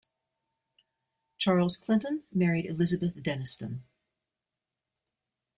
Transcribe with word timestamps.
Charles 1.37 1.77
Clinton 1.77 2.23
married 2.33 2.65
Elizabeth 2.65 3.13
Denniston. 3.21 3.83